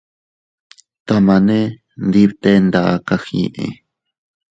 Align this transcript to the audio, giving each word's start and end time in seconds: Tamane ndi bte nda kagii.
Tamane 1.05 1.57
ndi 2.05 2.23
bte 2.29 2.51
nda 2.65 2.81
kagii. 3.07 3.67